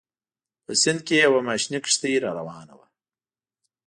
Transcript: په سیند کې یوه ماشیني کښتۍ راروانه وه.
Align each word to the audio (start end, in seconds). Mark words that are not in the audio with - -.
په 0.65 0.71
سیند 0.81 0.99
کې 1.07 1.15
یوه 1.25 1.39
ماشیني 1.49 1.79
کښتۍ 1.85 2.13
راروانه 2.23 2.73
وه. 2.79 2.87